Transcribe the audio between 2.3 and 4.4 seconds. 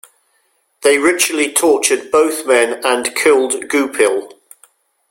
men and killed Goupil.